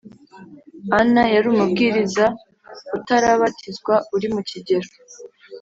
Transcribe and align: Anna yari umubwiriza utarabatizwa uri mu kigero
Anna 0.99 1.23
yari 1.33 1.47
umubwiriza 1.53 2.25
utarabatizwa 2.97 3.93
uri 4.15 4.27
mu 4.33 4.41
kigero 4.49 4.89